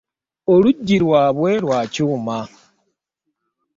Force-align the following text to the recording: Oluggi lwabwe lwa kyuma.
Oluggi 0.53 0.95
lwabwe 1.03 1.49
lwa 1.63 1.79
kyuma. 1.93 2.37